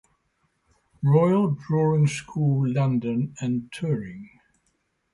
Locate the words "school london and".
2.07-3.71